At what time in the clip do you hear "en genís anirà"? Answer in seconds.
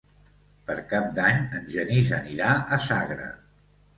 1.59-2.55